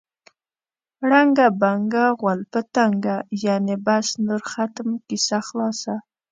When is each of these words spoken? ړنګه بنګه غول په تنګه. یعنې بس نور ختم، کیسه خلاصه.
ړنګه 1.09 1.47
بنګه 1.61 2.05
غول 2.19 2.39
په 2.51 2.59
تنګه. 2.75 3.17
یعنې 3.45 3.75
بس 3.85 4.07
نور 4.25 4.41
ختم، 4.51 4.87
کیسه 5.07 5.39
خلاصه. 5.47 5.95